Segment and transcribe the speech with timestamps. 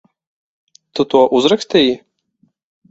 [1.01, 1.95] Tu to uzrakstīji?